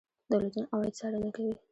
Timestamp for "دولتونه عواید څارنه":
0.31-1.29